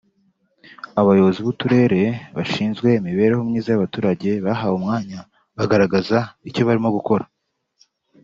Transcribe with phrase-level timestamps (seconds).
[1.01, 2.01] Abayobozi buturere
[2.37, 5.19] bashinzwe imibereho myiza y’abaturage bahawe umwanya
[5.57, 6.17] bagaragaza
[6.49, 7.25] icyo barimo gukora